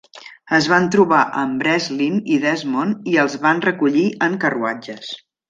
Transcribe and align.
Es 0.59 0.69
van 0.69 0.87
trobar 0.95 1.19
amb 1.41 1.59
Breslin 1.63 2.15
i 2.37 2.39
Desmond 2.47 3.13
i 3.13 3.15
els 3.25 3.37
van 3.45 3.63
recollir 3.67 4.09
en 4.31 4.41
carruatges. 4.47 5.15